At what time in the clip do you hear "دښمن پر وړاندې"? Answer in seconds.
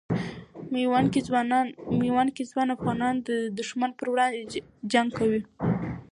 3.59-4.39